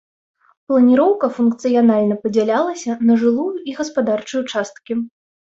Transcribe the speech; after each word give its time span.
Планіроўка 0.71 1.27
функцыянальна 1.35 2.15
падзялялася 2.23 2.97
па 3.05 3.19
жылую 3.25 3.53
і 3.73 3.79
гаспадарчую 3.81 4.43
часткі. 4.51 4.93